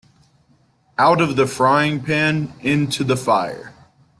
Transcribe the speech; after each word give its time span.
Out 0.97 1.21
of 1.21 1.35
the 1.35 1.45
frying 1.45 2.03
pan 2.03 2.53
into 2.61 3.03
the 3.03 3.15
fire. 3.15 3.75